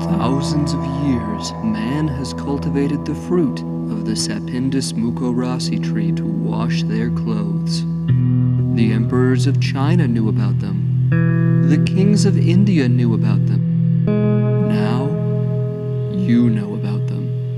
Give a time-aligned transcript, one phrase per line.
[0.00, 6.82] thousands of years, man has cultivated the fruit of the Sapindus mukorossi tree to wash
[6.82, 7.84] their clothes.
[8.76, 11.08] The emperors of China knew about them.
[11.68, 14.04] The kings of India knew about them.
[14.68, 15.06] Now,
[16.12, 17.56] you know about them.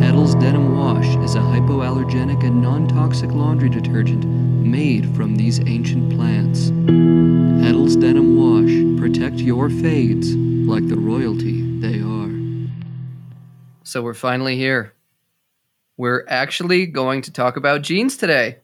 [0.00, 6.12] Heddels Denim Wash is a hypoallergenic and non toxic laundry detergent made from these ancient
[6.14, 6.70] plants.
[7.64, 12.28] Heddels Denim Wash protect your fades like the royalty they are.
[13.84, 14.92] So we're finally here.
[15.96, 18.58] We're actually going to talk about jeans today.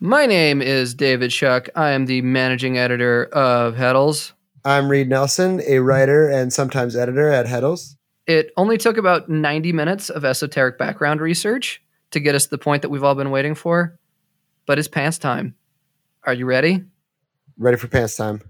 [0.00, 1.68] My name is David Shuck.
[1.76, 4.32] I am the managing editor of Heddels.
[4.64, 7.94] I'm Reed Nelson, a writer and sometimes editor at Heddels.
[8.26, 11.80] It only took about 90 minutes of esoteric background research
[12.10, 13.96] to get us to the point that we've all been waiting for,
[14.66, 15.54] but it's pants time.
[16.24, 16.84] Are you ready?
[17.56, 18.42] Ready for pants time.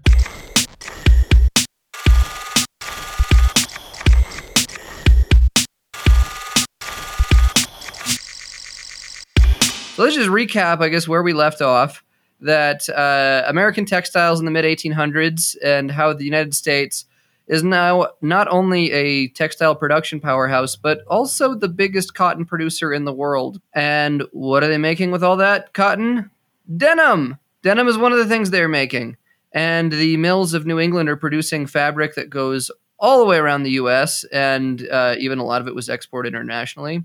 [9.99, 12.05] So let's just recap, I guess, where we left off.
[12.39, 17.03] That uh, American textiles in the mid 1800s and how the United States
[17.47, 23.03] is now not only a textile production powerhouse, but also the biggest cotton producer in
[23.03, 23.59] the world.
[23.73, 26.31] And what are they making with all that cotton?
[26.77, 27.37] Denim.
[27.61, 29.17] Denim is one of the things they're making.
[29.51, 33.63] And the mills of New England are producing fabric that goes all the way around
[33.63, 37.03] the US, and uh, even a lot of it was exported internationally.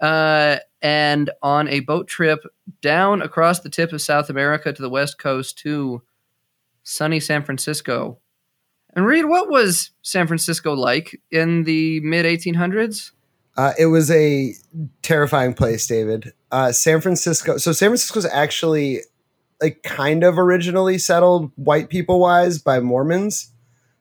[0.00, 2.40] Uh, and on a boat trip
[2.80, 6.02] down across the tip of South America to the west coast to
[6.82, 8.18] sunny San Francisco.
[8.94, 13.12] And Reed, what was San Francisco like in the mid 1800s?
[13.56, 14.54] Uh, it was a
[15.02, 16.32] terrifying place, David.
[16.50, 17.58] Uh, San Francisco.
[17.58, 19.00] So San Francisco is actually
[19.60, 23.52] like kind of originally settled white people wise by Mormons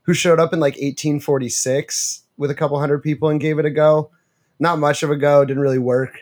[0.04, 3.70] who showed up in like 1846 with a couple hundred people and gave it a
[3.70, 4.12] go.
[4.60, 6.20] Not much of a go, didn't really work.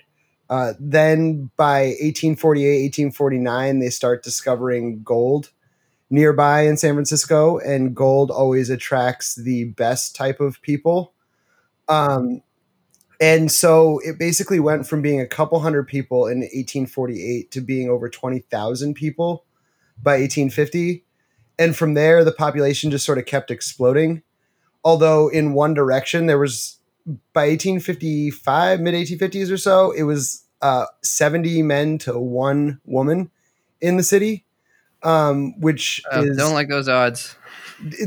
[0.50, 5.52] Uh, then by 1848, 1849, they start discovering gold
[6.10, 11.14] nearby in San Francisco, and gold always attracts the best type of people.
[11.90, 12.42] Um,
[13.20, 17.90] and so it basically went from being a couple hundred people in 1848 to being
[17.90, 19.46] over 20,000 people
[20.02, 21.04] by 1850.
[21.60, 24.22] And from there, the population just sort of kept exploding.
[24.84, 26.77] Although, in one direction, there was
[27.34, 33.32] by 1855, mid 1850s or so, it was uh, 70 men to one woman
[33.82, 34.44] in the city,
[35.04, 37.36] um, which Uh, is don't like those odds.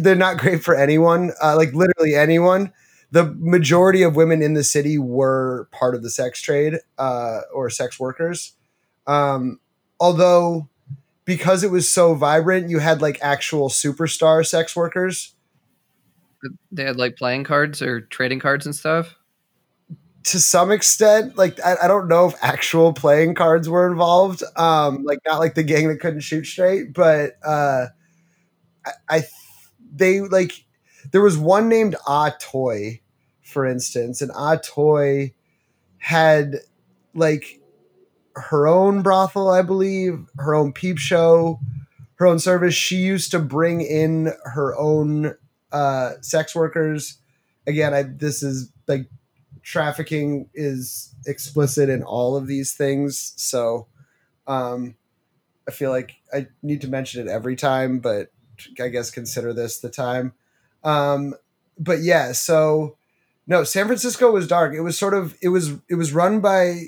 [0.00, 2.72] they're not great for anyone, uh, like literally anyone.
[3.12, 7.68] The majority of women in the city were part of the sex trade uh, or
[7.70, 8.52] sex workers.
[9.06, 9.58] Um,
[9.98, 10.68] although,
[11.24, 15.34] because it was so vibrant, you had like actual superstar sex workers.
[16.72, 19.16] They had like playing cards or trading cards and stuff.
[20.22, 25.02] to some extent like I, I don't know if actual playing cards were involved um
[25.04, 27.86] like not like the gang that couldn't shoot straight but uh
[28.86, 29.22] i, I
[29.94, 30.64] they like
[31.12, 33.00] there was one named ah toy
[33.42, 35.32] for instance and ah toy
[35.98, 36.56] had
[37.14, 37.60] like
[38.36, 41.60] her own brothel i believe her own peep show
[42.16, 45.34] her own service she used to bring in her own
[45.72, 47.18] uh sex workers.
[47.66, 49.08] Again i this is like
[49.62, 53.34] trafficking is explicit in all of these things.
[53.36, 53.86] So
[54.46, 54.96] um
[55.68, 58.30] i feel like i need to mention it every time but
[58.82, 60.32] i guess consider this the time.
[60.82, 61.34] Um
[61.78, 62.96] but yeah so
[63.46, 64.74] no san francisco was dark.
[64.74, 66.84] It was sort of it was it was run by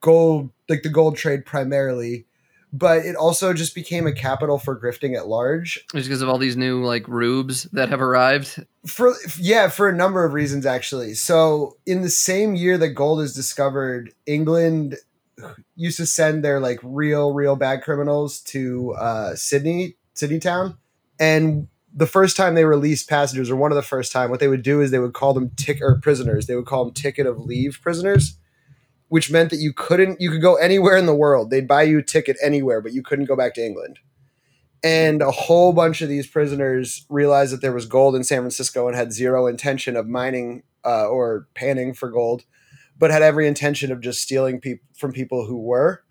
[0.00, 2.25] gold like the gold trade primarily
[2.72, 5.84] but it also just became a capital for grifting at large.
[5.92, 8.64] Just because of all these new like rubes that have arrived.
[8.86, 11.14] for yeah for a number of reasons actually.
[11.14, 14.96] So in the same year that gold is discovered england
[15.74, 20.76] used to send their like real real bad criminals to uh sydney sydney town.
[21.18, 24.48] And the first time they released passengers or one of the first time what they
[24.48, 26.46] would do is they would call them tick or prisoners.
[26.46, 28.36] They would call them ticket of leave prisoners
[29.08, 31.98] which meant that you couldn't you could go anywhere in the world they'd buy you
[31.98, 33.98] a ticket anywhere but you couldn't go back to england
[34.86, 38.86] and a whole bunch of these prisoners realized that there was gold in San Francisco
[38.86, 42.44] and had zero intention of mining uh, or panning for gold,
[42.96, 46.04] but had every intention of just stealing peop- from people who were.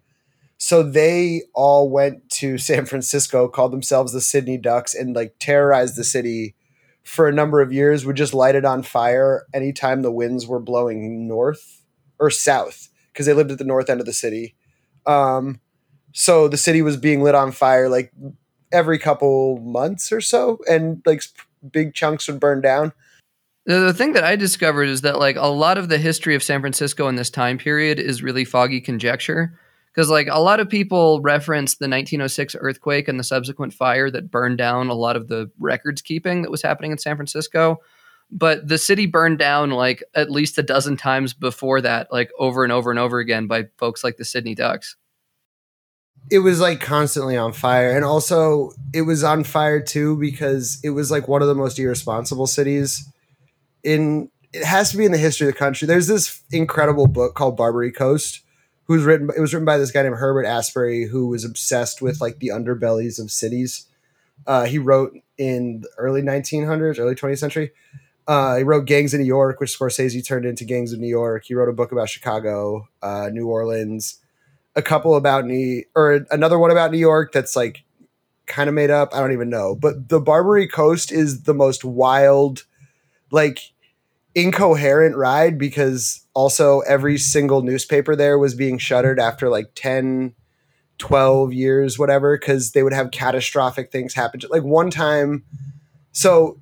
[0.58, 5.96] So they all went to San Francisco, called themselves the Sydney Ducks, and like terrorized
[5.96, 6.56] the city
[7.04, 8.06] for a number of years.
[8.06, 11.85] Would just light it on fire anytime the winds were blowing north
[12.20, 14.56] or south because they lived at the north end of the city.
[15.06, 15.60] Um,
[16.12, 18.12] so the city was being lit on fire like
[18.72, 21.24] every couple months or so, and like
[21.72, 22.92] big chunks would burn down.
[23.66, 26.44] The, the thing that I discovered is that like a lot of the history of
[26.44, 29.60] San Francisco in this time period is really foggy conjecture
[29.94, 34.30] because like a lot of people reference the 1906 earthquake and the subsequent fire that
[34.30, 37.80] burned down a lot of the records keeping that was happening in San Francisco
[38.32, 42.64] but the city burned down like at least a dozen times before that like over
[42.64, 44.96] and over and over again by folks like the Sydney Ducks.
[46.32, 50.90] It was like constantly on fire and also it was on fire too because it
[50.90, 53.08] was like one of the most irresponsible cities
[53.84, 55.86] in it has to be in the history of the country.
[55.86, 58.42] There's this incredible book called barbary coast
[58.86, 62.22] who's written it was written by this guy named herbert asbury who was obsessed with
[62.22, 63.88] like the underbellies of cities.
[64.48, 67.72] Uh, he wrote in the early 1900s early 20th century
[68.28, 71.46] uh, he wrote gangs of new york which scorsese turned into gangs of new york
[71.46, 74.20] he wrote a book about chicago uh, new orleans
[74.76, 77.84] a couple about New or another one about New York that's like
[78.46, 79.16] kind of made up.
[79.16, 79.76] I don't even know.
[79.76, 82.66] But the Barbary Coast is the most wild,
[83.32, 83.72] like
[84.36, 90.36] incoherent ride because also every single newspaper there was being shuttered after like 10
[90.98, 95.44] 12 years whatever because they would have catastrophic things happen to like one time
[96.12, 96.60] so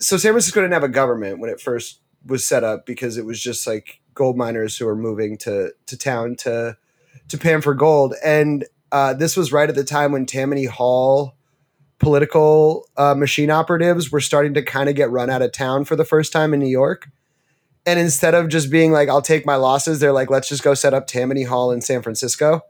[0.00, 3.24] so san francisco didn't have a government when it first was set up because it
[3.24, 6.76] was just like gold miners who were moving to to town to
[7.28, 8.14] to pan for gold.
[8.24, 11.36] And uh, this was right at the time when Tammany Hall
[11.98, 15.96] political uh, machine operatives were starting to kind of get run out of town for
[15.96, 17.08] the first time in New York.
[17.86, 20.74] And instead of just being like, I'll take my losses, they're like, let's just go
[20.74, 22.62] set up Tammany Hall in San Francisco.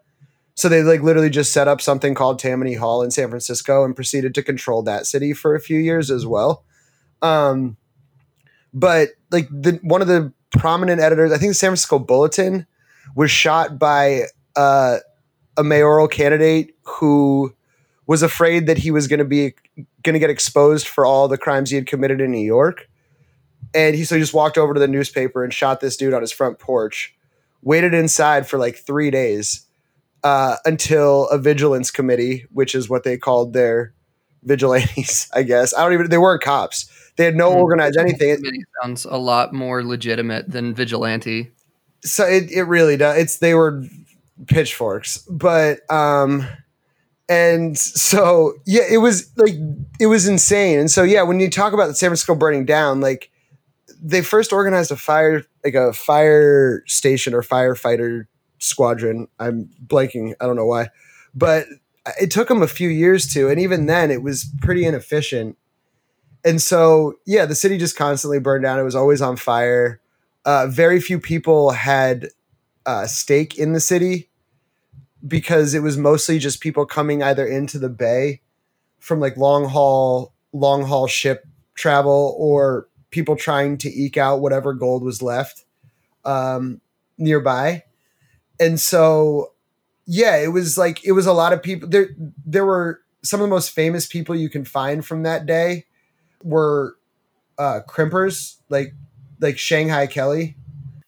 [0.55, 3.96] So they like literally just set up something called Tammany Hall in San Francisco and
[3.96, 6.64] proceeded to control that city for a few years as well.
[7.23, 7.77] Um,
[8.73, 12.67] but like the one of the prominent editors, I think the San Francisco Bulletin
[13.15, 14.25] was shot by
[14.55, 14.99] uh,
[15.57, 17.55] a mayoral candidate who
[18.07, 19.55] was afraid that he was going to be
[20.03, 22.89] going to get exposed for all the crimes he had committed in New York.
[23.75, 26.21] And he so he just walked over to the newspaper and shot this dude on
[26.21, 27.15] his front porch.
[27.63, 29.67] Waited inside for like three days
[30.23, 33.93] uh, until a vigilance committee, which is what they called their
[34.45, 35.75] vigilantes, I guess.
[35.75, 36.11] I don't even.
[36.11, 36.91] They weren't cops.
[37.17, 37.59] They had no hmm.
[37.59, 38.37] organized anything.
[38.37, 41.51] Committee sounds a lot more legitimate than vigilante.
[42.03, 43.19] So it, it really does.
[43.19, 43.85] It's they were
[44.47, 46.47] pitchforks, but um,
[47.29, 49.55] and so yeah, it was like
[49.99, 50.79] it was insane.
[50.79, 53.31] And so yeah, when you talk about the San Francisco burning down, like
[54.01, 58.27] they first organized a fire like a fire station or firefighter
[58.59, 59.29] squadron.
[59.39, 60.35] I'm blanking.
[60.41, 60.91] I don't know why,
[61.35, 61.67] but
[62.21, 65.57] it took them a few years to, and even then, it was pretty inefficient.
[66.46, 68.78] And so, yeah, the city just constantly burned down.
[68.78, 70.00] It was always on fire.
[70.44, 72.28] Uh, very few people had
[72.87, 74.31] uh, stake in the city
[75.26, 78.40] because it was mostly just people coming either into the bay
[79.00, 84.72] from like long haul long haul ship travel or people trying to eke out whatever
[84.72, 85.64] gold was left
[86.25, 86.81] um,
[87.19, 87.82] nearby
[88.60, 89.52] and so
[90.06, 92.10] yeah it was like it was a lot of people there
[92.44, 95.84] there were some of the most famous people you can find from that day
[96.46, 96.96] were
[97.58, 98.94] uh crimpers like
[99.40, 100.56] like shanghai kelly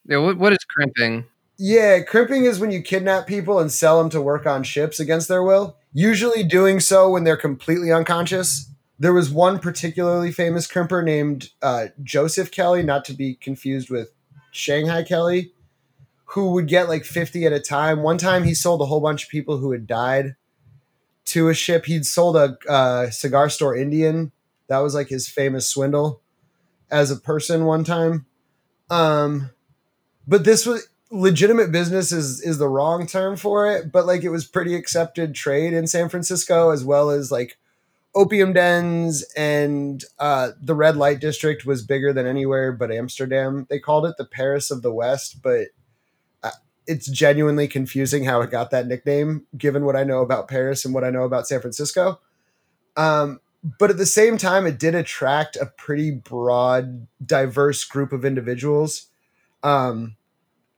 [0.06, 1.24] yeah what, what is crimping
[1.60, 5.26] yeah, crimping is when you kidnap people and sell them to work on ships against
[5.26, 8.70] their will, usually doing so when they're completely unconscious.
[9.00, 14.14] There was one particularly famous crimper named uh, Joseph Kelly, not to be confused with
[14.52, 15.52] Shanghai Kelly,
[16.26, 18.04] who would get like 50 at a time.
[18.04, 20.36] One time he sold a whole bunch of people who had died
[21.26, 21.86] to a ship.
[21.86, 24.30] He'd sold a uh, cigar store Indian.
[24.68, 26.20] That was like his famous swindle
[26.90, 28.26] as a person one time.
[28.90, 29.50] Um,
[30.26, 34.28] but this was legitimate business is is the wrong term for it, but like it
[34.28, 37.58] was pretty accepted trade in San Francisco as well as like
[38.14, 43.66] opium dens and uh, the red light district was bigger than anywhere but Amsterdam.
[43.70, 45.68] They called it the Paris of the West, but
[46.42, 46.50] uh,
[46.86, 50.92] it's genuinely confusing how it got that nickname given what I know about Paris and
[50.94, 52.20] what I know about San Francisco.
[52.96, 58.24] Um, but at the same time, it did attract a pretty broad, diverse group of
[58.24, 59.06] individuals.
[59.62, 60.16] Um,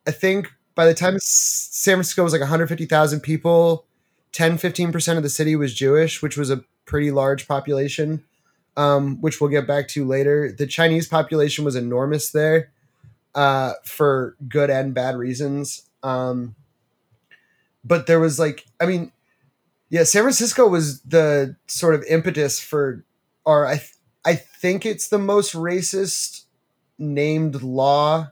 [0.07, 3.85] I think by the time San Francisco was like 150,000 people,
[4.33, 8.25] 10, 15% of the city was Jewish, which was a pretty large population,
[8.77, 10.51] um, which we'll get back to later.
[10.51, 12.71] The Chinese population was enormous there
[13.35, 15.83] uh, for good and bad reasons.
[16.03, 16.55] Um,
[17.85, 19.13] but there was like, I mean,
[19.91, 23.05] yeah, San Francisco was the sort of impetus for,
[23.45, 23.95] or I, th-
[24.25, 26.45] I think it's the most racist
[26.97, 28.31] named law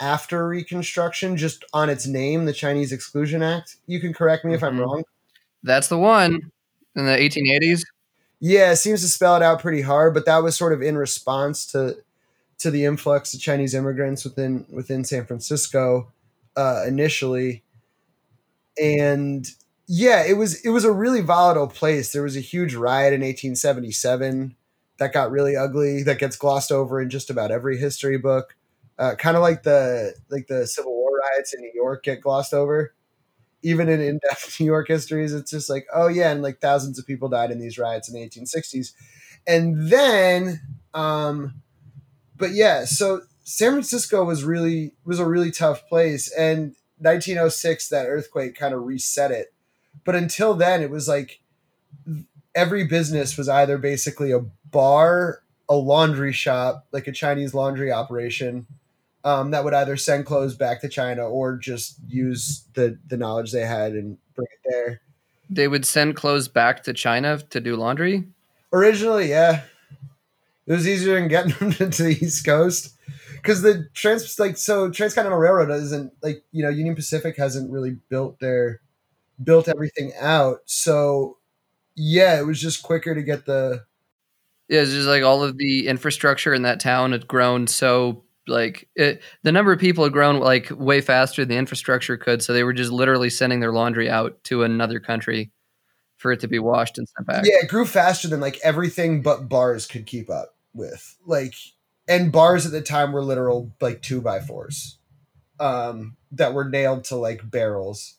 [0.00, 3.76] after Reconstruction, just on its name, the Chinese Exclusion Act.
[3.86, 4.56] You can correct me mm-hmm.
[4.56, 4.82] if I'm mm-hmm.
[4.82, 5.04] wrong.
[5.62, 6.50] That's the one
[6.96, 7.82] in the 1880s.
[8.40, 10.96] Yeah, it seems to spell it out pretty hard, but that was sort of in
[10.96, 11.96] response to
[12.58, 16.12] to the influx of Chinese immigrants within within San Francisco
[16.56, 17.64] uh, initially,
[18.80, 19.48] and
[19.88, 22.12] yeah, it was it was a really volatile place.
[22.12, 24.54] There was a huge riot in 1877
[24.98, 26.02] that got really ugly.
[26.02, 28.54] That gets glossed over in just about every history book.
[28.98, 32.52] Uh, kind of like the like the Civil War riots in New York get glossed
[32.52, 32.94] over.
[33.62, 37.06] Even in in-depth New York histories, it's just like, oh yeah, and like thousands of
[37.06, 38.92] people died in these riots in the 1860s,
[39.46, 40.60] and then,
[40.94, 41.54] um,
[42.36, 48.06] but yeah, so San Francisco was really was a really tough place, and 1906 that
[48.06, 49.52] earthquake kind of reset it.
[50.04, 51.40] But until then, it was like
[52.54, 54.40] every business was either basically a
[54.70, 58.66] bar, a laundry shop, like a Chinese laundry operation,
[59.24, 63.52] um, that would either send clothes back to China or just use the the knowledge
[63.52, 65.00] they had and bring it there.
[65.50, 68.24] They would send clothes back to China to do laundry.
[68.72, 69.62] Originally, yeah,
[70.66, 72.94] it was easier than getting them to the East Coast
[73.36, 77.96] because the trans like so Transcontinental Railroad isn't like you know Union Pacific hasn't really
[78.08, 78.80] built their
[79.42, 80.58] built everything out.
[80.66, 81.38] So
[81.96, 83.84] yeah, it was just quicker to get the
[84.68, 88.88] Yeah, it's just like all of the infrastructure in that town had grown so like
[88.96, 92.52] it, the number of people had grown like way faster than the infrastructure could, so
[92.52, 95.52] they were just literally sending their laundry out to another country
[96.16, 97.44] for it to be washed and sent back.
[97.44, 101.16] Yeah, it grew faster than like everything but bars could keep up with.
[101.24, 101.54] Like,
[102.08, 104.98] and bars at the time were literal like two by fours,
[105.60, 108.17] um, that were nailed to like barrels,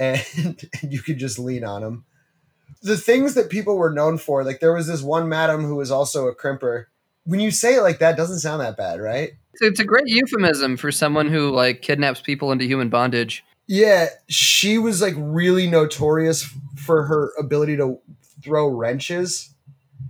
[0.00, 2.04] and, and you could just lean on them.
[2.82, 5.90] The things that people were known for, like there was this one madam who was
[5.90, 6.86] also a crimper.
[7.24, 9.32] When you say it like that, it doesn't sound that bad, right?
[9.60, 13.44] It's a great euphemism for someone who like kidnaps people into human bondage.
[13.66, 18.00] Yeah, she was like really notorious for her ability to
[18.42, 19.50] throw wrenches.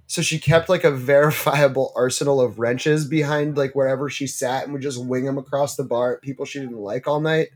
[0.06, 4.72] So she kept like a verifiable arsenal of wrenches behind like wherever she sat and
[4.72, 7.48] would just wing them across the bar at people she didn't like all night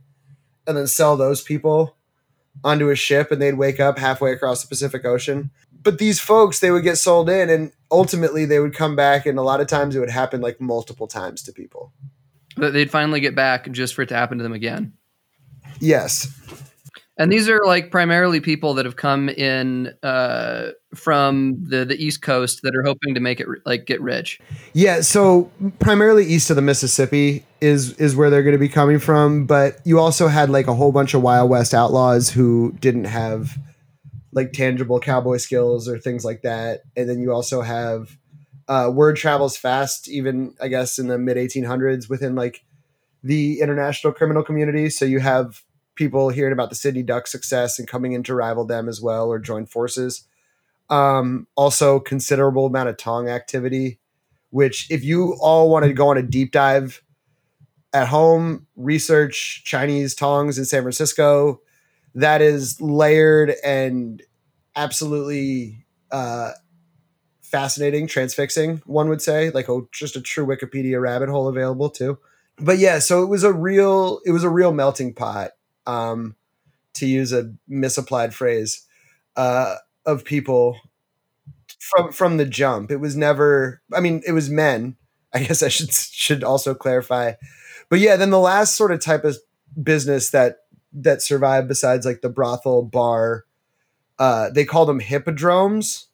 [0.67, 1.95] and then sell those people
[2.63, 5.51] onto a ship and they'd wake up halfway across the Pacific Ocean.
[5.83, 9.39] But these folks, they would get sold in and ultimately they would come back and
[9.39, 11.93] a lot of times it would happen like multiple times to people.
[12.57, 14.95] But they'd finally get back just for it to happen to them again.
[15.81, 16.29] Yes.
[17.17, 22.23] And these are like primarily people that have come in uh, from the the East
[22.23, 24.41] Coast that are hoping to make it like get rich.
[24.73, 28.99] Yeah, so primarily east of the Mississippi is is where they're going to be coming
[28.99, 33.05] from, but you also had like a whole bunch of Wild West outlaws who didn't
[33.05, 33.57] have
[34.33, 38.17] like tangible cowboy skills or things like that, and then you also have
[38.69, 42.65] uh, word travels fast, even I guess in the mid 1800s within like
[43.23, 44.91] the international criminal community.
[44.91, 45.63] So you have
[45.95, 49.29] people hearing about the Sydney Duck success and coming in to rival them as well
[49.29, 50.27] or join forces.
[50.91, 53.99] Um, also, considerable amount of Tong activity,
[54.51, 57.03] which if you all want to go on a deep dive
[57.93, 61.61] at home, research Chinese Tongs in San Francisco,
[62.15, 64.23] that is layered and
[64.77, 66.53] absolutely uh,
[67.41, 72.19] fascinating, transfixing, one would say, like a, just a true Wikipedia rabbit hole available too.
[72.59, 75.53] But yeah, so it was a real, it was a real melting pot
[75.87, 76.37] um,
[76.95, 78.87] to use a misapplied phrase,
[79.37, 80.79] uh, of people
[81.79, 82.91] from from the jump.
[82.91, 83.83] It was never.
[83.93, 84.97] I mean, it was men.
[85.33, 87.33] I guess I should should also clarify.
[87.89, 89.37] But yeah, then the last sort of type of
[89.81, 90.59] business that
[90.93, 93.45] that survived besides like the brothel bar,
[94.19, 96.09] uh, they called them hippodromes.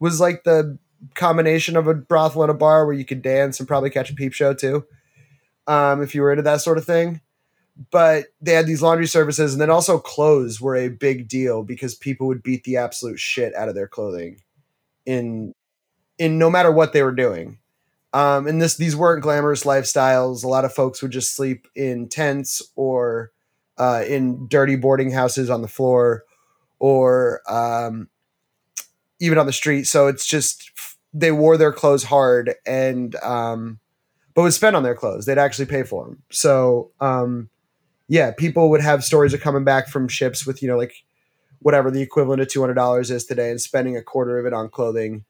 [0.00, 0.78] Was like the
[1.14, 4.14] combination of a brothel and a bar where you could dance and probably catch a
[4.14, 4.84] peep show too,
[5.66, 7.20] um, if you were into that sort of thing
[7.90, 11.94] but they had these laundry services and then also clothes were a big deal because
[11.94, 14.40] people would beat the absolute shit out of their clothing
[15.06, 15.54] in
[16.18, 17.58] in no matter what they were doing.
[18.12, 20.44] Um, and this these weren't glamorous lifestyles.
[20.44, 23.32] A lot of folks would just sleep in tents or
[23.76, 26.24] uh, in dirty boarding houses on the floor
[26.78, 28.08] or um,
[29.18, 29.84] even on the street.
[29.84, 30.70] So it's just
[31.12, 33.80] they wore their clothes hard and um,
[34.34, 35.26] but would spend on their clothes.
[35.26, 37.48] They'd actually pay for them so um,
[38.08, 41.04] yeah, people would have stories of coming back from ships with, you know, like
[41.60, 45.24] whatever the equivalent of $200 is today and spending a quarter of it on clothing,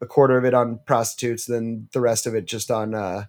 [0.00, 3.24] a quarter of it on prostitutes, then the rest of it just on, uh,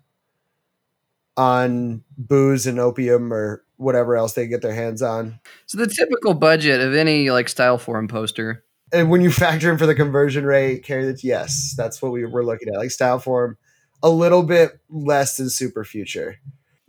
[1.35, 5.39] on booze and opium or whatever else they get their hands on.
[5.67, 8.63] So the typical budget of any like style forum poster.
[8.91, 12.25] And when you factor in for the conversion rate, carry that yes, that's what we
[12.25, 12.77] were looking at.
[12.79, 13.57] Like style form,
[14.01, 16.35] a little bit less than Superfuture.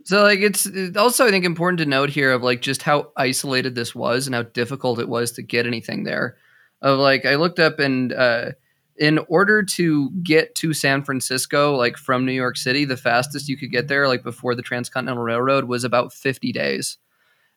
[0.09, 3.75] So like it's also I think important to note here of like just how isolated
[3.75, 6.35] this was and how difficult it was to get anything there.
[6.81, 8.53] Of like I looked up and uh,
[8.97, 13.55] in order to get to San Francisco, like from New York City, the fastest you
[13.55, 16.97] could get there, like before the Transcontinental Railroad, was about 50 days.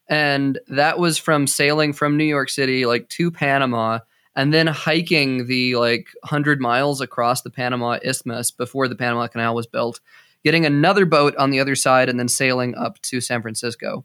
[0.07, 4.01] And that was from sailing from New York City, like to Panama,
[4.37, 9.55] and then hiking the like 100 miles across the Panama Isthmus before the Panama Canal
[9.55, 10.01] was built,
[10.45, 14.05] getting another boat on the other side, and then sailing up to San Francisco.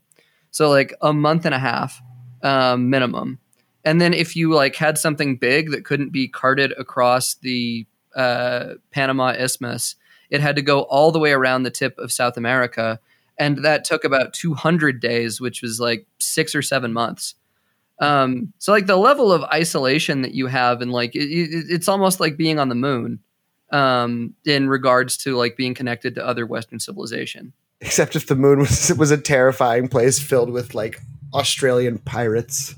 [0.51, 2.01] So, like a month and a half
[2.41, 3.39] um, minimum
[3.88, 8.74] and then if you like had something big that couldn't be carted across the uh,
[8.91, 9.96] Panama Isthmus,
[10.29, 13.00] it had to go all the way around the tip of South America,
[13.39, 17.36] and that took about 200 days, which was like six or seven months.
[18.00, 21.88] Um, so like the level of isolation that you have, and like it, it, it's
[21.88, 23.20] almost like being on the moon
[23.71, 27.53] um, in regards to like being connected to other Western civilization.
[27.81, 31.00] Except if the moon was was a terrifying place filled with like
[31.33, 32.75] Australian pirates.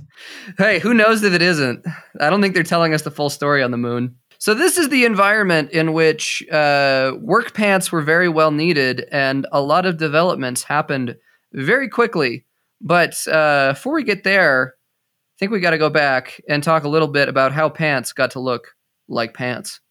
[0.58, 1.86] Hey, who knows if it isn't?
[2.19, 4.15] I don't think they're telling us the full story on the moon.
[4.38, 9.46] So this is the environment in which uh, work pants were very well needed, and
[9.51, 11.17] a lot of developments happened
[11.51, 12.46] very quickly.
[12.81, 16.84] But uh, before we get there, I think we got to go back and talk
[16.84, 18.75] a little bit about how pants got to look
[19.10, 19.81] like pants.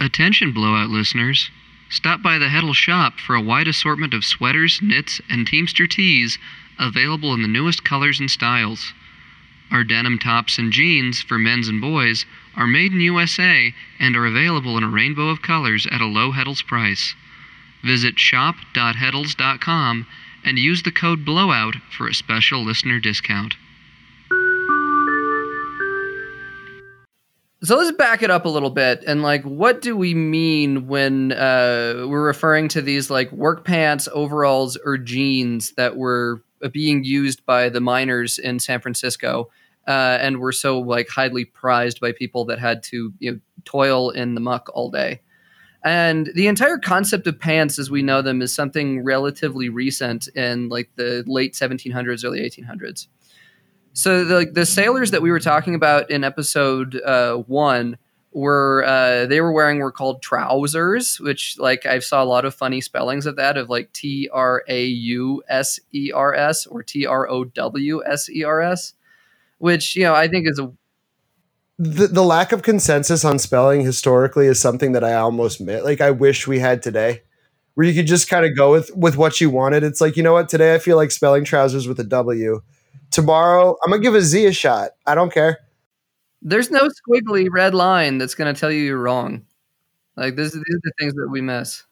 [0.00, 1.50] Attention, blowout listeners.
[1.88, 6.38] Stop by the Heddle shop for a wide assortment of sweaters, knits, and Teamster tees
[6.78, 8.92] available in the newest colors and styles.
[9.70, 14.26] Our denim tops and jeans for men's and boys are made in USA and are
[14.26, 17.14] available in a rainbow of colors at a low Heddels price.
[17.82, 20.06] Visit shop.heddels.com
[20.44, 23.56] and use the code BLOWOUT for a special listener discount.
[27.62, 31.32] So let's back it up a little bit and like what do we mean when
[31.32, 37.46] uh, we're referring to these like work pants, overalls, or jeans that were being used
[37.46, 39.50] by the miners in San Francisco
[39.88, 44.10] uh, and were so like highly prized by people that had to you know, toil
[44.10, 45.20] in the muck all day.
[45.82, 50.68] And the entire concept of pants as we know them is something relatively recent in
[50.68, 53.06] like the late 1700s, early 1800s.
[53.96, 57.96] So the the sailors that we were talking about in episode uh, one
[58.30, 62.54] were uh, they were wearing were called trousers, which like I saw a lot of
[62.54, 66.82] funny spellings of that of like T R A U S E R S or
[66.82, 68.92] T R O W S E R S,
[69.56, 70.70] which you know I think is a
[71.78, 75.86] the, the lack of consensus on spelling historically is something that I almost met.
[75.86, 77.22] Like I wish we had today,
[77.72, 79.84] where you could just kind of go with with what you wanted.
[79.84, 82.60] It's like you know what today I feel like spelling trousers with a W
[83.16, 84.90] tomorrow I'm gonna give a Z a shot.
[85.06, 85.58] I don't care.
[86.42, 89.46] There's no squiggly red line that's gonna tell you you're wrong.
[90.16, 91.82] Like this, these are the things that we miss.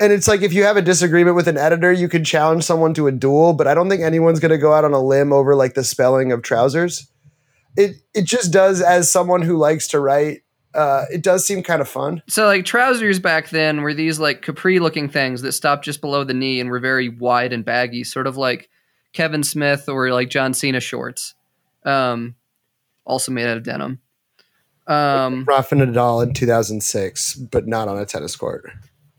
[0.00, 2.94] And it's like if you have a disagreement with an editor, you can challenge someone
[2.94, 5.54] to a duel, but I don't think anyone's gonna go out on a limb over
[5.54, 7.06] like the spelling of trousers.
[7.76, 10.42] It it just does as someone who likes to write.
[10.74, 12.22] Uh, it does seem kind of fun.
[12.28, 16.32] So, like trousers back then were these like capri-looking things that stopped just below the
[16.34, 18.70] knee and were very wide and baggy, sort of like
[19.12, 21.34] Kevin Smith or like John Cena shorts,
[21.84, 22.34] um,
[23.04, 24.00] also made out of denim.
[24.86, 28.70] Um, Rafa Nadal in 2006, but not on a tennis court.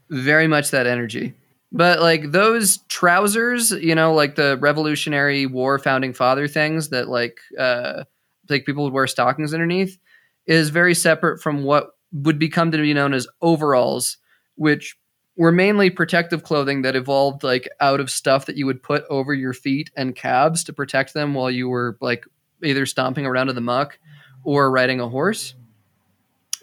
[0.10, 1.34] Very much that energy.
[1.72, 7.40] But like those trousers, you know, like the Revolutionary War founding father things that like
[7.58, 8.04] uh,
[8.50, 9.98] like people would wear stockings underneath,
[10.46, 14.18] is very separate from what would become to be known as overalls,
[14.56, 14.96] which
[15.36, 19.34] were mainly protective clothing that evolved like out of stuff that you would put over
[19.34, 22.26] your feet and calves to protect them while you were like
[22.64, 23.98] either stomping around in the muck
[24.44, 25.56] or riding a horse.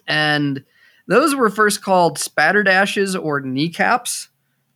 [0.06, 0.64] And
[1.08, 4.28] those were first called spatterdashes or kneecaps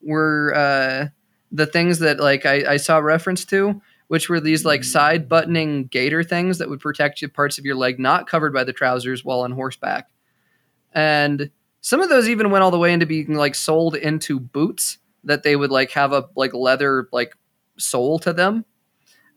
[0.03, 1.09] were uh,
[1.53, 5.87] the things that like I, I saw reference to which were these like side buttoning
[5.87, 9.25] gaiter things that would protect you parts of your leg not covered by the trousers
[9.25, 10.11] while on horseback
[10.93, 11.51] and
[11.85, 15.43] some of those even went all the way into being like sold into boots that
[15.43, 17.37] they would like have a like leather like
[17.79, 18.65] sole to them.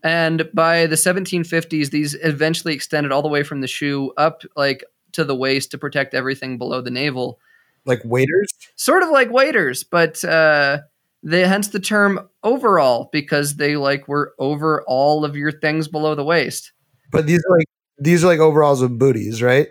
[0.01, 4.85] And by the 1750s, these eventually extended all the way from the shoe up like
[5.11, 7.37] to the waist to protect everything below the navel.
[7.83, 8.53] Like waders?
[8.77, 10.79] Sort of like waiters, but uh
[11.23, 16.15] they hence the term overall because they like were over all of your things below
[16.15, 16.71] the waist.
[17.11, 17.67] But these are like
[17.99, 19.67] these are like overalls with booties, right?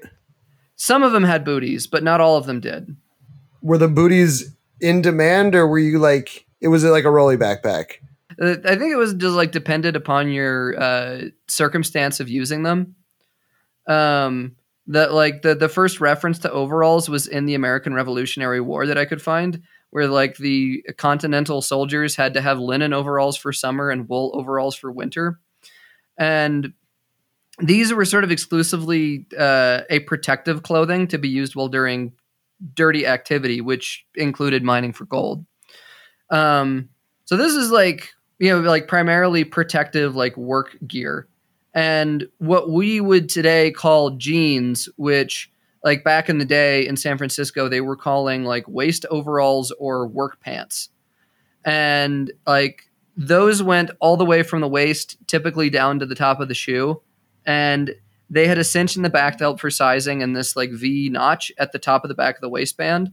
[0.76, 2.96] Some of them had booties, but not all of them did.
[3.62, 7.94] Were the booties in demand, or were you like it was like a rolly backpack?
[8.40, 12.94] Uh, I think it was just like depended upon your uh, circumstance of using them.
[13.88, 14.56] Um,
[14.88, 18.98] that like the the first reference to overalls was in the American Revolutionary War that
[18.98, 23.90] I could find, where like the continental soldiers had to have linen overalls for summer
[23.90, 25.40] and wool overalls for winter.
[26.18, 26.72] and
[27.58, 32.12] these were sort of exclusively uh, a protective clothing to be used while during
[32.74, 35.44] dirty activity, which included mining for gold.
[36.30, 36.88] Um,
[37.24, 41.28] so this is like you know like primarily protective like work gear,
[41.72, 45.50] and what we would today call jeans, which
[45.82, 50.06] like back in the day in San Francisco they were calling like waist overalls or
[50.06, 50.90] work pants,
[51.64, 56.38] and like those went all the way from the waist typically down to the top
[56.38, 57.00] of the shoe
[57.46, 57.94] and
[58.28, 61.52] they had a cinch in the back belt for sizing and this like V notch
[61.58, 63.12] at the top of the back of the waistband,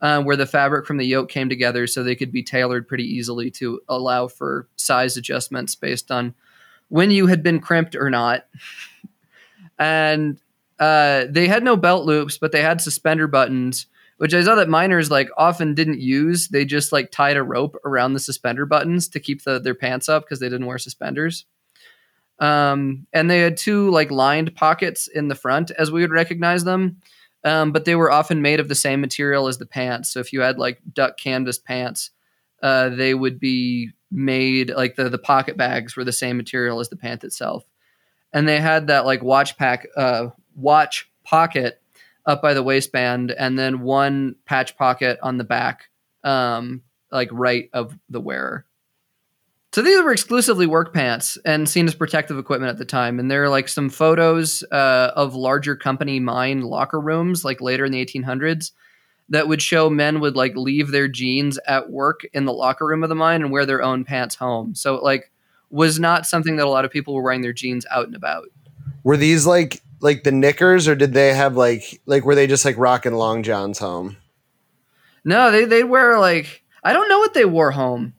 [0.00, 3.04] uh, where the fabric from the yoke came together, so they could be tailored pretty
[3.04, 6.34] easily to allow for size adjustments based on
[6.88, 8.46] when you had been crimped or not.
[9.78, 10.38] and
[10.78, 13.86] uh, they had no belt loops, but they had suspender buttons,
[14.18, 16.48] which I saw that miners like often didn't use.
[16.48, 20.08] They just like tied a rope around the suspender buttons to keep the, their pants
[20.08, 21.46] up because they didn't wear suspenders.
[22.42, 26.64] Um, and they had two like lined pockets in the front as we would recognize
[26.64, 26.96] them.
[27.44, 30.12] Um, but they were often made of the same material as the pants.
[30.12, 32.10] So if you had like duck canvas pants,
[32.60, 36.88] uh, they would be made like the the pocket bags were the same material as
[36.88, 37.64] the pant itself.
[38.32, 41.80] And they had that like watch pack uh, watch pocket
[42.26, 45.90] up by the waistband, and then one patch pocket on the back,
[46.24, 48.64] um, like right of the wearer.
[49.72, 53.18] So these were exclusively work pants and seen as protective equipment at the time.
[53.18, 57.86] And there are like some photos uh, of larger company mine locker rooms, like later
[57.86, 58.72] in the 1800s,
[59.30, 63.02] that would show men would like leave their jeans at work in the locker room
[63.02, 64.74] of the mine and wear their own pants home.
[64.74, 65.30] So it, like
[65.70, 68.48] was not something that a lot of people were wearing their jeans out and about.
[69.04, 72.66] Were these like like the knickers, or did they have like like were they just
[72.66, 74.18] like rocking long johns home?
[75.24, 78.12] No, they they'd wear like I don't know what they wore home.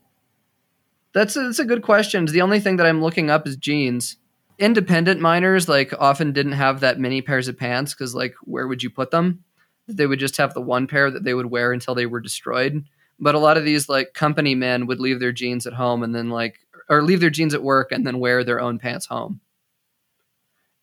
[1.14, 2.26] That's a, that's a good question.
[2.26, 4.16] The only thing that I'm looking up is jeans.
[4.58, 8.82] Independent miners like often didn't have that many pairs of pants because like where would
[8.82, 9.44] you put them?
[9.88, 12.84] They would just have the one pair that they would wear until they were destroyed.
[13.18, 16.14] But a lot of these like company men would leave their jeans at home and
[16.14, 19.40] then like or leave their jeans at work and then wear their own pants home.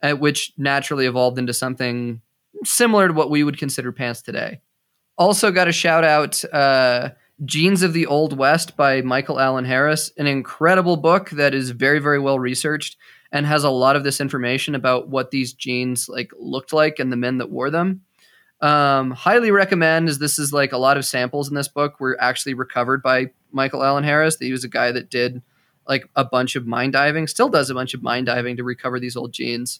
[0.02, 2.22] At which naturally evolved into something
[2.64, 4.62] similar to what we would consider pants today.
[5.18, 7.10] Also got a shout out uh,
[7.44, 12.00] Jeans of the Old West by Michael Allen Harris, an incredible book that is very,
[12.00, 12.98] very well researched
[13.32, 17.12] and has a lot of this information about what these jeans like looked like and
[17.12, 18.02] the men that wore them.
[18.62, 22.16] Um, highly recommend as this is like a lot of samples in this book were
[22.22, 24.38] actually recovered by Michael Allen Harris.
[24.38, 25.42] He was a guy that did
[25.88, 29.00] like a bunch of mine diving, still does a bunch of mine diving to recover
[29.00, 29.80] these old jeans.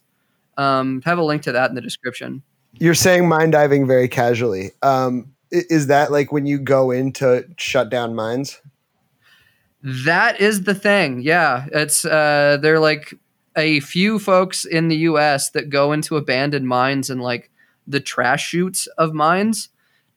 [0.58, 2.42] Um, have a link to that in the description.
[2.80, 4.72] You're saying mine diving very casually.
[4.82, 8.62] Um, is that like when you go in to shut down mines?
[9.84, 11.22] That is the thing.
[11.22, 13.14] Yeah, it's uh, they're like
[13.56, 15.50] a few folks in the U.S.
[15.52, 17.50] that go into abandoned mines and like
[17.88, 19.70] the trash chutes of mines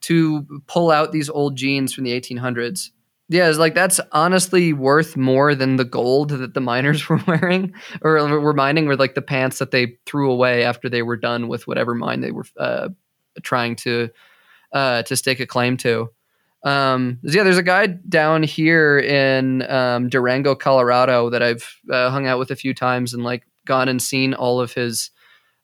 [0.02, 2.90] to pull out these old jeans from the 1800s.
[3.30, 7.72] Yeah, it's like that's honestly worth more than the gold that the miners were wearing
[8.02, 11.48] or were mining, were like the pants that they threw away after they were done
[11.48, 12.90] with whatever mine they were uh,
[13.42, 14.10] trying to
[14.74, 16.10] uh, to stake a claim to.
[16.64, 22.26] Um, yeah, there's a guy down here in um, Durango, Colorado, that I've uh, hung
[22.26, 25.10] out with a few times and like gone and seen all of his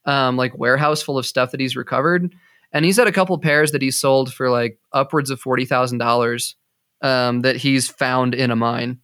[0.04, 2.34] um, like warehouse full of stuff that he's recovered.
[2.72, 6.00] And he's had a couple pairs that he sold for like upwards of forty thousand
[6.00, 6.54] um, dollars
[7.00, 9.00] that he's found in a mine.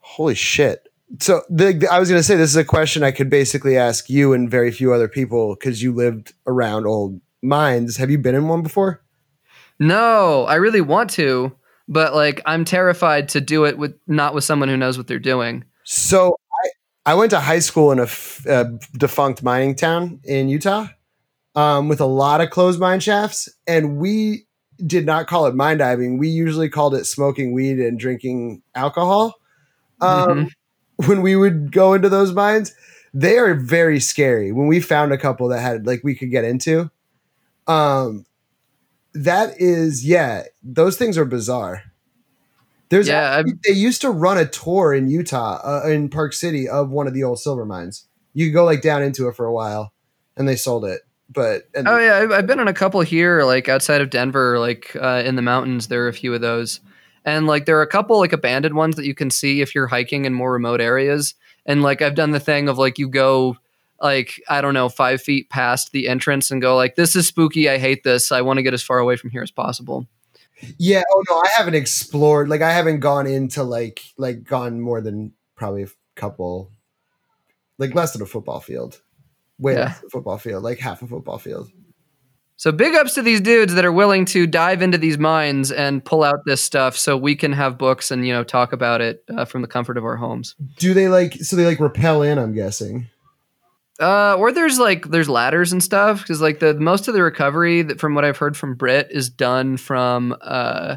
[0.00, 0.88] Holy shit!
[1.20, 3.78] So the, the, I was going to say this is a question I could basically
[3.78, 7.96] ask you and very few other people because you lived around old mines.
[7.96, 9.02] Have you been in one before?
[9.78, 11.52] No, I really want to,
[11.86, 15.18] but like I'm terrified to do it with not with someone who knows what they're
[15.18, 15.64] doing.
[15.84, 20.48] So I, I went to high school in a, f- a defunct mining town in
[20.48, 20.88] Utah
[21.54, 24.46] um, with a lot of closed mine shafts, and we
[24.86, 26.18] did not call it mine diving.
[26.18, 29.34] We usually called it smoking weed and drinking alcohol.
[30.00, 31.06] Um, mm-hmm.
[31.06, 32.74] When we would go into those mines,
[33.14, 34.52] they are very scary.
[34.52, 36.90] When we found a couple that had like we could get into,
[37.66, 38.24] um,
[39.24, 41.82] that is yeah those things are bizarre.
[42.88, 46.90] There's yeah they used to run a tour in utah uh, in park city of
[46.90, 48.06] one of the old silver mines.
[48.32, 49.92] You could go like down into it for a while
[50.36, 53.68] and they sold it but oh yeah I've, I've, been on a couple here like
[53.68, 56.80] outside of denver like uh, in the mountains there are a few of those.
[57.24, 59.88] And like there are a couple like abandoned ones that you can see if you're
[59.88, 61.34] hiking in more remote areas.
[61.66, 63.58] And like i've done the thing of like you go
[64.00, 67.68] like I don't know five feet past the entrance and go like this is spooky.
[67.68, 68.30] I hate this.
[68.32, 70.06] I want to get as far away from here as possible.
[70.78, 71.02] Yeah.
[71.12, 72.48] Oh no, I haven't explored.
[72.48, 76.72] Like I haven't gone into like like gone more than probably a couple
[77.78, 79.00] like less than a football field.
[79.58, 79.80] Way Yeah.
[79.86, 81.70] less than a football field, like half a football field.
[82.56, 86.04] So big ups to these dudes that are willing to dive into these mines and
[86.04, 89.22] pull out this stuff so we can have books and you know talk about it
[89.36, 90.56] uh, from the comfort of our homes.
[90.78, 93.06] Do they like so they like repel in, I'm guessing.
[94.00, 97.82] Uh, or there's like there's ladders and stuff because like the most of the recovery
[97.82, 100.96] that from what I've heard from Brit is done from uh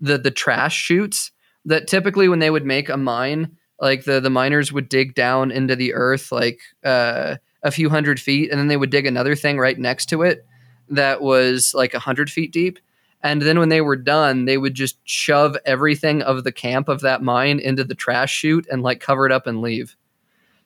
[0.00, 1.30] the the trash chutes
[1.64, 5.50] that typically when they would make a mine like the the miners would dig down
[5.50, 9.34] into the earth like uh a few hundred feet and then they would dig another
[9.34, 10.44] thing right next to it
[10.90, 12.78] that was like a hundred feet deep.
[13.22, 17.00] And then when they were done they would just shove everything of the camp of
[17.00, 19.96] that mine into the trash chute and like cover it up and leave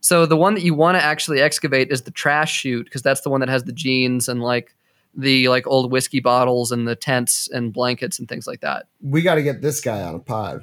[0.06, 3.22] so the one that you want to actually excavate is the trash chute because that's
[3.22, 4.76] the one that has the jeans and like
[5.16, 8.86] the like old whiskey bottles and the tents and blankets and things like that.
[9.02, 10.62] We got to get this guy on a pod.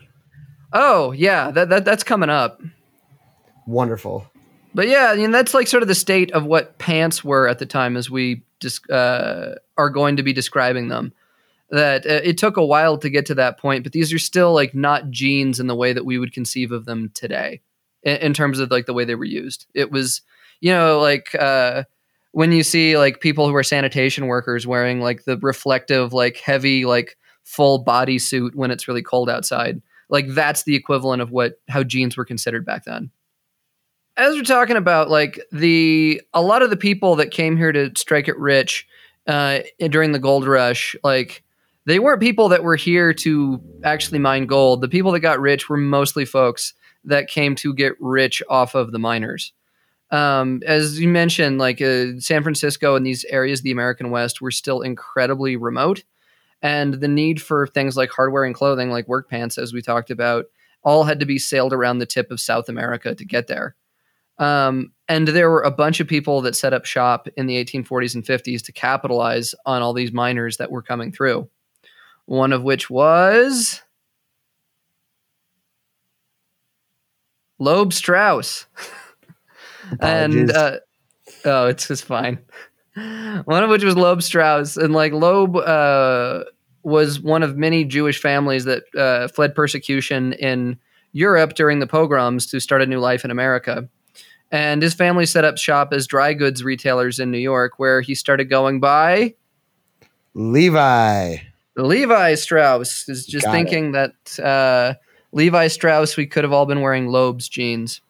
[0.72, 2.62] Oh yeah, that, that that's coming up.
[3.68, 4.26] Wonderful.
[4.74, 7.60] But yeah, I mean that's like sort of the state of what pants were at
[7.60, 8.44] the time as we
[8.90, 11.12] uh, are going to be describing them.
[11.70, 14.54] That uh, it took a while to get to that point, but these are still
[14.54, 17.60] like not jeans in the way that we would conceive of them today,
[18.04, 19.66] in, in terms of like the way they were used.
[19.74, 20.22] It was,
[20.62, 21.84] you know, like uh,
[22.32, 26.86] when you see like people who are sanitation workers wearing like the reflective, like heavy,
[26.86, 29.82] like full body suit when it's really cold outside.
[30.10, 33.12] Like that's the equivalent of what how jeans were considered back then
[34.18, 37.92] as we're talking about like the a lot of the people that came here to
[37.98, 38.88] strike it rich
[39.28, 41.44] uh, during the gold rush like
[41.86, 45.70] they weren't people that were here to actually mine gold the people that got rich
[45.70, 46.74] were mostly folks
[47.06, 49.54] that came to get rich off of the miners.
[50.12, 54.42] Um, as you mentioned like uh, san francisco and these areas of the american west
[54.42, 56.04] were still incredibly remote.
[56.62, 60.12] And the need for things like hardware and clothing like work pants as we talked
[60.12, 60.46] about
[60.84, 63.76] all had to be sailed around the tip of south america to get there.
[64.40, 68.16] Um, and there were a bunch of people that set up shop in the 1840s
[68.16, 71.48] and 50s to capitalize on all these miners that were coming through.
[72.26, 73.83] One of which was
[77.64, 78.66] Loeb Strauss.
[80.00, 80.78] and uh,
[81.46, 82.40] oh, it's just fine.
[82.96, 86.44] One of which was Loeb Strauss, and like Loeb uh,
[86.84, 90.78] was one of many Jewish families that uh, fled persecution in
[91.14, 93.88] Europe during the pogroms to start a new life in America.
[94.52, 98.14] And his family set up shop as dry goods retailers in New York, where he
[98.14, 99.34] started going by
[100.36, 101.38] Levi.
[101.76, 103.10] Levi Strauss.
[103.10, 103.58] Is just Got it.
[103.58, 104.94] thinking that uh,
[105.34, 108.02] Levi Strauss, we could have all been wearing Loeb's jeans.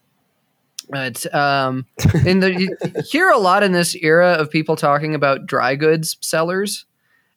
[0.90, 1.86] But um,
[2.26, 2.78] in the you
[3.10, 6.86] hear a lot in this era of people talking about dry goods sellers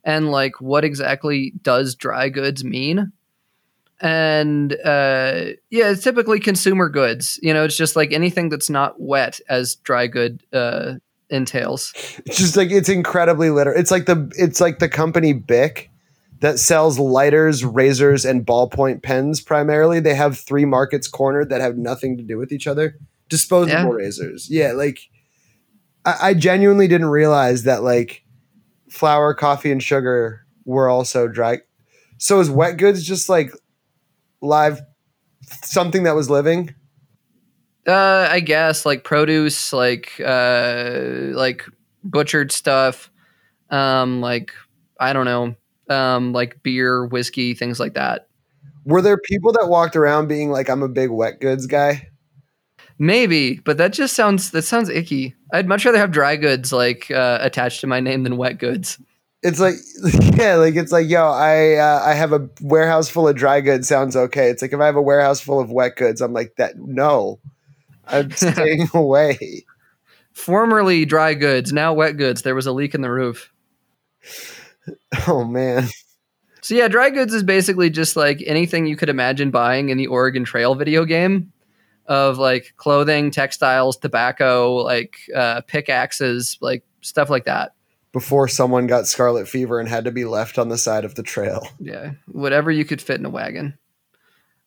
[0.05, 3.12] and like what exactly does dry goods mean
[4.01, 9.01] and uh, yeah it's typically consumer goods you know it's just like anything that's not
[9.01, 10.94] wet as dry good uh,
[11.31, 11.92] entails
[12.27, 13.79] It's just like it's incredibly literal.
[13.79, 15.90] It's like the it's like the company Bic
[16.40, 20.01] that sells lighters, razors, and ballpoint pens primarily.
[20.01, 22.96] They have three markets cornered that have nothing to do with each other.
[23.29, 23.88] Disposable Yeah.
[23.90, 24.49] razors.
[24.51, 25.01] Yeah, like
[26.05, 28.22] I, I genuinely didn't realize that like
[28.90, 31.59] flour, coffee, and sugar were also dry.
[32.18, 33.51] So is wet goods just like
[34.40, 34.81] live
[35.62, 36.75] something that was living?
[37.87, 40.99] uh, i guess like produce like uh,
[41.35, 41.64] like
[42.03, 43.11] butchered stuff
[43.70, 44.53] um, like
[44.99, 45.55] i don't know
[45.90, 48.29] um, like beer whiskey things like that
[48.85, 52.09] Were there people that walked around being like, I'm a big wet goods guy?
[52.99, 57.11] maybe but that just sounds that sounds icky i'd much rather have dry goods like
[57.11, 58.99] uh, attached to my name than wet goods
[59.42, 59.75] It's like,
[60.38, 63.87] yeah, like it's like, yo, I uh, I have a warehouse full of dry goods.
[63.87, 64.49] Sounds okay.
[64.49, 66.79] It's like if I have a warehouse full of wet goods, I'm like that.
[66.79, 67.38] No,
[68.07, 69.64] I'm staying away.
[70.33, 73.53] formerly dry goods now wet goods there was a leak in the roof
[75.29, 75.88] Oh man,
[76.62, 80.07] So yeah, dry goods is basically just like anything you could imagine buying in the
[80.09, 81.53] Oregon Trail video game
[82.07, 87.72] of like clothing, textiles, tobacco, like uh, pickaxes, like stuff like that.
[88.12, 91.22] before someone got scarlet fever and had to be left on the side of the
[91.22, 91.68] trail.
[91.81, 93.77] Yeah, whatever you could fit in a wagon.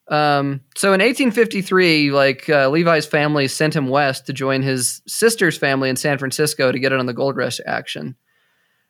[0.09, 5.57] Um, so in 1853, like uh, Levi's family sent him west to join his sister's
[5.57, 8.15] family in San Francisco to get in on the gold rush action.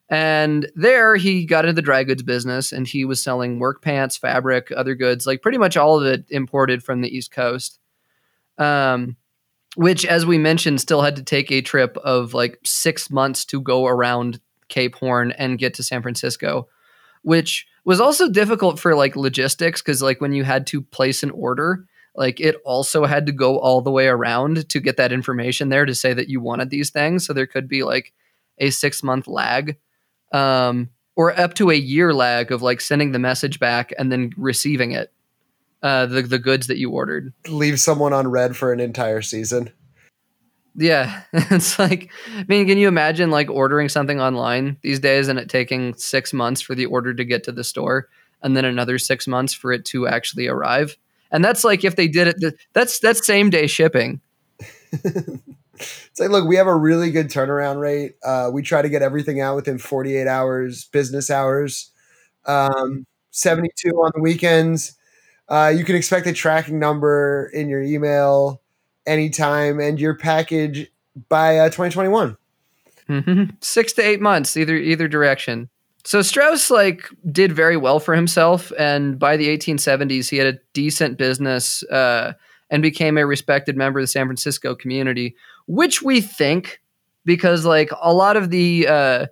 [0.09, 4.17] And there he got into the dry goods business and he was selling work pants,
[4.17, 7.79] fabric, other goods, like pretty much all of it imported from the East Coast.
[8.57, 9.15] Um,
[9.75, 13.61] which, as we mentioned, still had to take a trip of like six months to
[13.61, 16.67] go around Cape Horn and get to San Francisco,
[17.21, 21.31] which was also difficult for like logistics because like when you had to place an
[21.31, 25.69] order, like it also had to go all the way around to get that information
[25.69, 27.25] there to say that you wanted these things.
[27.25, 28.13] So there could be like
[28.57, 29.77] a six month lag,
[30.31, 34.31] um, or up to a year lag of like sending the message back and then
[34.37, 35.11] receiving it,
[35.83, 37.33] uh, the the goods that you ordered.
[37.47, 39.71] Leave someone on red for an entire season.
[40.75, 45.37] Yeah, it's like, I mean, can you imagine like ordering something online these days and
[45.37, 48.07] it taking six months for the order to get to the store,
[48.41, 50.97] and then another six months for it to actually arrive?
[51.31, 54.21] And that's like if they did it, that's that's same day shipping.
[55.79, 58.15] it's like, look, we have a really good turnaround rate.
[58.23, 61.91] Uh, we try to get everything out within 48 hours, business hours,
[62.45, 64.97] um, 72 on the weekends.
[65.47, 68.61] Uh, you can expect a tracking number in your email
[69.07, 70.87] anytime and your package
[71.27, 72.37] by uh, 2021.
[73.09, 73.43] Mm-hmm.
[73.61, 75.69] Six to eight months, either either direction.
[76.05, 80.59] So Strauss like did very well for himself, and by the 1870s, he had a
[80.73, 82.33] decent business uh,
[82.69, 85.35] and became a respected member of the San Francisco community,
[85.69, 86.81] which we think
[87.25, 89.27] because like a lot of the uh,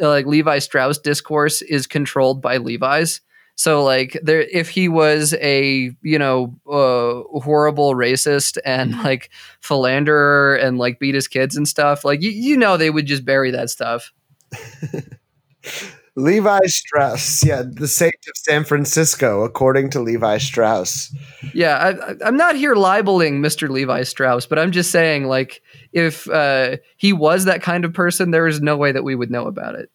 [0.00, 3.20] like Levi Strauss discourse is controlled by Levi's.
[3.54, 9.04] So like there, if he was a you know uh, horrible racist and mm-hmm.
[9.04, 9.30] like
[9.60, 13.24] philanderer and like beat his kids and stuff, like you, you know they would just
[13.24, 14.12] bury that stuff.
[16.16, 21.14] Levi Strauss, yeah, the saint of San Francisco, according to Levi Strauss.
[21.54, 23.68] Yeah, I, am not here libeling Mr.
[23.68, 28.30] Levi Strauss, but I'm just saying, like, if uh, he was that kind of person,
[28.30, 29.90] there is no way that we would know about it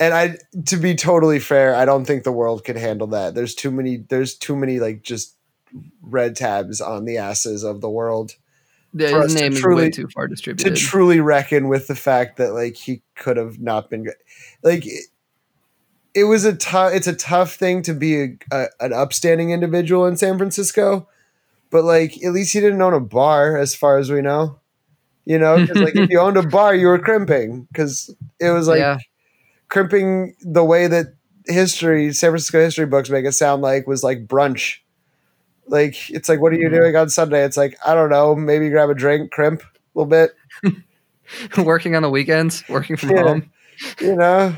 [0.00, 3.34] and I to be totally fair, I don't think the world could handle that.
[3.34, 5.36] There's too many there's too many like just
[6.00, 8.34] red tabs on the asses of the world.
[8.92, 10.74] Yeah, his name truly, is way too far distributed.
[10.74, 14.14] To truly reckon with the fact that like he could have not been good.
[14.62, 15.04] Like it,
[16.14, 20.06] it was a tough it's a tough thing to be a, a, an upstanding individual
[20.06, 21.08] in San Francisco,
[21.70, 24.58] but like at least he didn't own a bar as far as we know.
[25.24, 28.66] You know, because like if you owned a bar, you were crimping because it was
[28.66, 28.98] like yeah
[29.70, 31.14] crimping the way that
[31.46, 34.78] history, San Francisco history books make it sound like was like brunch.
[35.70, 36.80] Like it's like, what are you mm-hmm.
[36.80, 37.44] doing on Sunday?
[37.44, 40.34] It's like I don't know, maybe grab a drink, crimp a little bit.
[41.64, 43.50] working on the weekends, working from yeah, home.
[44.00, 44.56] You know,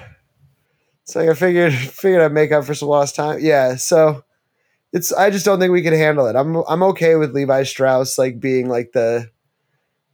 [1.03, 3.38] it's like I figured figured I'd make up for some lost time.
[3.40, 4.25] Yeah, so
[4.92, 6.35] it's I just don't think we can handle it.
[6.35, 9.31] I'm I'm okay with Levi Strauss like being like the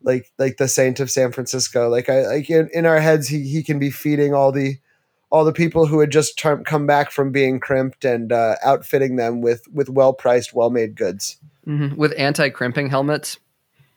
[0.03, 1.89] like like the saint of San Francisco.
[1.89, 4.79] Like I like in, in our heads he he can be feeding all the
[5.31, 9.17] all the people who had just t- come back from being crimped and uh, outfitting
[9.17, 11.95] them with with well priced, well made goods mm-hmm.
[11.97, 13.38] with anti crimping helmets.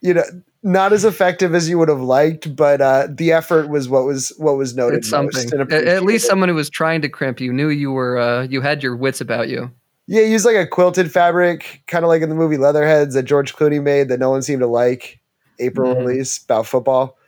[0.01, 0.23] You know,
[0.63, 4.33] not as effective as you would have liked, but uh, the effort was what was
[4.37, 4.99] what was noted.
[4.99, 5.71] It's something.
[5.71, 8.83] At least someone who was trying to crimp you knew you were uh, you had
[8.83, 9.71] your wits about you.
[10.07, 13.55] Yeah, use like a quilted fabric, kind of like in the movie Leatherheads that George
[13.55, 15.19] Clooney made that no one seemed to like.
[15.59, 16.07] April mm-hmm.
[16.07, 17.19] release about football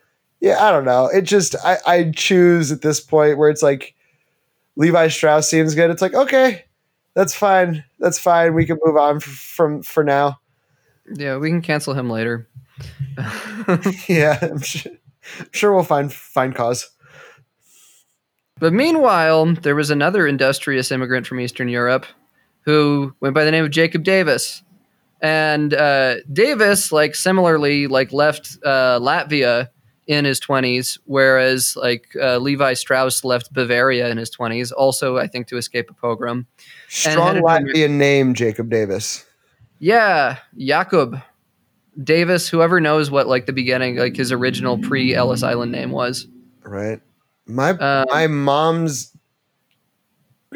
[0.43, 1.05] yeah, I don't know.
[1.05, 3.95] It just I I choose at this point where it's like
[4.75, 5.89] Levi Strauss seems good.
[5.89, 6.65] It's like okay,
[7.13, 7.85] that's fine.
[7.99, 8.53] That's fine.
[8.53, 10.41] We can move on f- from for now.
[11.15, 12.45] Yeah, we can cancel him later.
[14.09, 14.91] yeah, I'm sure,
[15.39, 16.89] I'm sure we'll find find cause.
[18.59, 22.05] But meanwhile, there was another industrious immigrant from Eastern Europe
[22.65, 24.61] who went by the name of Jacob Davis.
[25.21, 29.69] And uh, Davis, like similarly, like left uh, Latvia
[30.07, 35.27] in his 20s, whereas like uh, Levi Strauss left Bavaria in his 20s, also I
[35.27, 36.47] think to escape a pogrom.
[36.89, 39.25] Strong Latvian name, Jacob Davis.
[39.79, 41.21] Yeah, Jakob
[42.01, 42.49] Davis.
[42.49, 46.27] Whoever knows what like the beginning, like his original pre Ellis Island name was.
[46.61, 47.01] Right.
[47.45, 49.15] My um, my mom's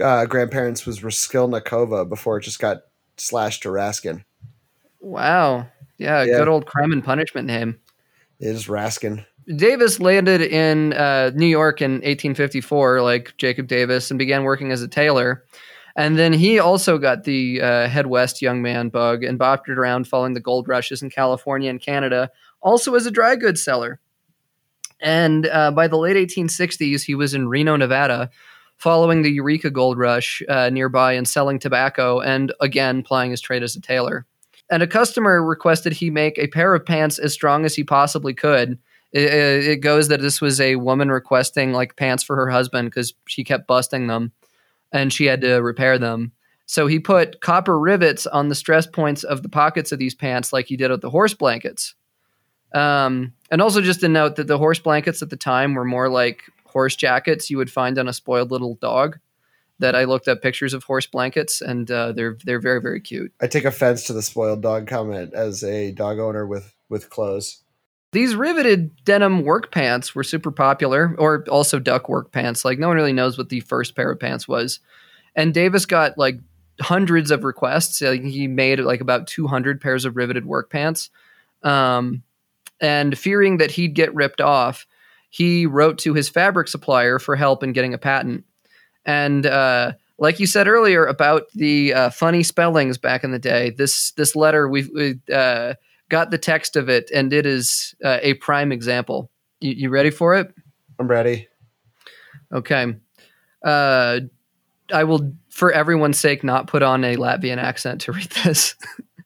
[0.01, 2.83] uh, grandparents was Raskilnikova before it just got
[3.17, 4.23] slashed to Raskin.
[4.99, 5.67] Wow.
[5.97, 6.37] Yeah, yeah.
[6.37, 7.79] good old crime and punishment name.
[8.39, 9.25] It is Raskin.
[9.55, 14.81] Davis landed in uh, New York in 1854, like Jacob Davis, and began working as
[14.81, 15.45] a tailor.
[15.95, 20.07] And then he also got the uh, head west young man bug and bopped around
[20.07, 22.29] following the gold rushes in California and Canada,
[22.61, 23.99] also as a dry goods seller.
[24.99, 28.29] And uh, by the late 1860s, he was in Reno, Nevada,
[28.77, 33.63] following the Eureka Gold Rush uh, nearby and selling tobacco, and again plying his trade
[33.63, 34.25] as a tailor.
[34.69, 38.33] And a customer requested he make a pair of pants as strong as he possibly
[38.33, 38.77] could
[39.11, 43.13] it, it goes that this was a woman requesting like pants for her husband because
[43.27, 44.31] she kept busting them
[44.91, 46.31] and she had to repair them.
[46.65, 50.51] So he put copper rivets on the stress points of the pockets of these pants,
[50.51, 51.95] like he did with the horse blankets.
[52.73, 56.09] Um, and also, just to note that the horse blankets at the time were more
[56.09, 59.17] like horse jackets you would find on a spoiled little dog.
[59.79, 63.31] that I looked up pictures of horse blankets, and uh, they're they're very very cute.
[63.41, 67.63] I take offense to the spoiled dog comment as a dog owner with with clothes.
[68.17, 72.65] These riveted denim work pants were super popular, or also duck work pants.
[72.65, 74.79] Like no one really knows what the first pair of pants was,
[75.35, 76.39] and Davis got like
[76.81, 78.01] hundreds of requests.
[78.01, 81.11] Like, he made like about 200 pairs of riveted work pants.
[81.61, 82.23] Um,
[82.81, 84.87] and fearing that he'd get ripped off,
[85.29, 88.45] he wrote to his fabric supplier for help in getting a patent.
[89.05, 93.69] And uh, like you said earlier about the uh, funny spellings back in the day,
[93.77, 95.75] this this letter we've we, uh,
[96.09, 99.29] got the text of it, and it is uh, a prime example.
[99.59, 100.53] You, you, ready for it?
[100.99, 101.47] I'm ready.
[102.53, 102.95] Okay.
[103.63, 104.19] Uh,
[104.93, 108.75] I will, for everyone's sake, not put on a Latvian accent to read this.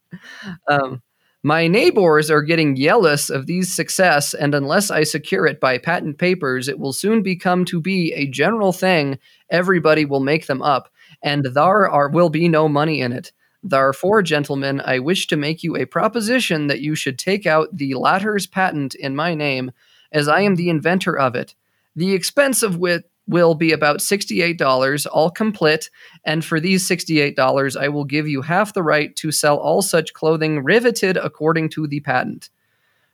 [0.67, 1.01] um,
[1.43, 6.19] my neighbors are getting jealous of these success, and unless I secure it by patent
[6.19, 9.17] papers, it will soon become to be a general thing.
[9.49, 10.89] Everybody will make them up,
[11.23, 13.31] and there are, will be no money in it.
[13.63, 17.93] Therefore, gentlemen, I wish to make you a proposition that you should take out the
[17.93, 19.71] latter's patent in my name,
[20.11, 21.55] as I am the inventor of it.
[21.95, 25.89] The expense of which will be about $68, all complete.
[26.25, 30.13] And for these $68, I will give you half the right to sell all such
[30.13, 32.49] clothing riveted according to the patent,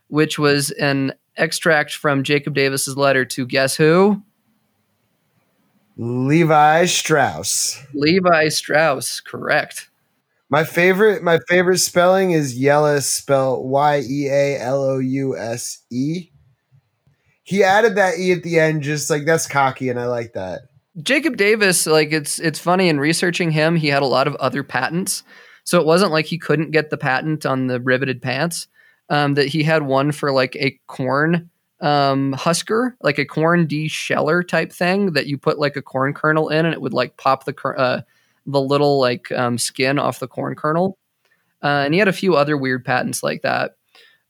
[0.07, 4.21] which was an extract from Jacob Davis's letter to guess who?
[5.97, 7.83] Levi Strauss.
[7.93, 9.89] Levi Strauss, correct.
[10.49, 15.83] My favorite, my favorite spelling is Yellow, spelled Y E A L O U S
[15.91, 16.29] E
[17.47, 20.63] he added that e at the end, just like that's cocky, and I like that.
[21.01, 24.63] Jacob Davis, like it's it's funny in researching him, he had a lot of other
[24.63, 25.23] patents,
[25.63, 28.67] so it wasn't like he couldn't get the patent on the riveted pants.
[29.09, 34.43] Um, that he had one for like a corn um, husker, like a corn de-sheller
[34.43, 37.45] type thing that you put like a corn kernel in, and it would like pop
[37.45, 38.01] the uh,
[38.47, 40.97] the little like um, skin off the corn kernel.
[41.63, 43.71] Uh, and he had a few other weird patents like that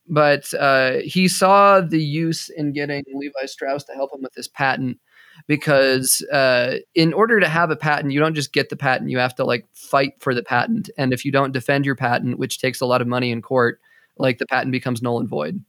[0.10, 4.48] but uh, he saw the use in getting Levi Strauss to help him with this
[4.48, 5.00] patent
[5.48, 9.18] because uh, in order to have a patent, you don't just get the patent; you
[9.20, 10.90] have to like fight for the patent.
[10.98, 13.80] And if you don't defend your patent, which takes a lot of money in court,
[14.18, 15.64] like the patent becomes null and void.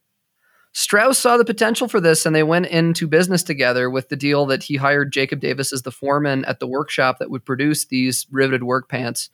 [0.79, 4.47] Strauss saw the potential for this and they went into business together with the deal
[4.47, 8.29] that he hired Jacob Davis as the foreman at the workshop that would produce these
[8.31, 9.29] riveted work pants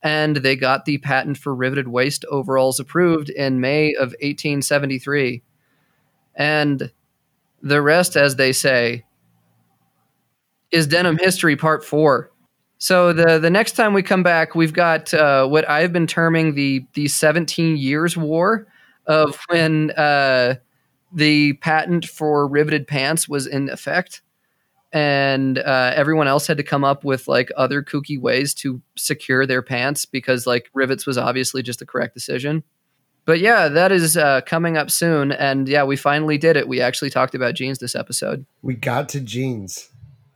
[0.00, 5.42] and they got the patent for riveted waist overalls approved in May of 1873.
[6.36, 6.92] And
[7.62, 9.04] the rest, as they say,
[10.70, 12.30] is Denim History Part 4.
[12.78, 16.54] So the the next time we come back, we've got uh, what I've been terming
[16.54, 18.68] the the 17 years war
[19.08, 20.54] of when uh,
[21.16, 24.20] the patent for riveted pants was in effect
[24.92, 29.46] and uh, everyone else had to come up with like other kooky ways to secure
[29.46, 32.62] their pants because like rivets was obviously just the correct decision.
[33.24, 36.68] But yeah that is uh, coming up soon and yeah we finally did it.
[36.68, 38.44] We actually talked about jeans this episode.
[38.60, 39.88] We got to jeans.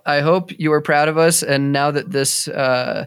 [0.07, 3.07] I hope you are proud of us and now that this uh,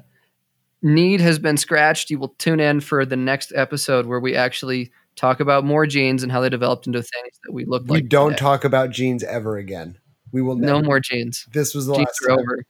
[0.84, 4.92] need has been scratched you will tune in for the next episode where we actually
[5.16, 8.04] talk about more jeans and how they developed into things that we look we like
[8.04, 8.40] we don't today.
[8.40, 9.98] talk about jeans ever again
[10.34, 10.74] we will never.
[10.74, 11.48] no more jeans.
[11.54, 12.40] This was the jeans last time.
[12.40, 12.66] over.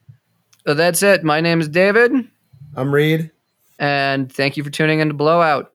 [0.68, 1.24] So that's it.
[1.24, 2.12] My name is David.
[2.76, 3.32] I'm Reed.
[3.80, 5.73] And thank you for tuning in to Blowout.